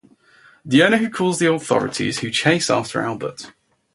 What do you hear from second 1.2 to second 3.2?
the authorities who chase after